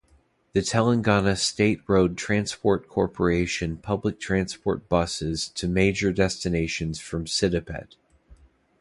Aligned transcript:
The 0.53 0.61
Telangana 0.61 1.37
State 1.37 1.81
Road 1.87 2.17
Transport 2.17 2.87
Corporation 2.87 3.77
public 3.77 4.19
transport 4.19 4.89
buses 4.89 5.49
to 5.49 5.67
major 5.67 6.11
destinations 6.11 6.99
from 6.99 7.25
Siddipet. 7.25 7.93